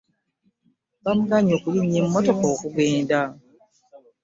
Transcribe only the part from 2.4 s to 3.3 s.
okugenda.